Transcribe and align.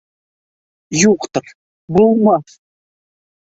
Юҡтыр, 1.01 1.53
булмаҫ. 1.99 2.59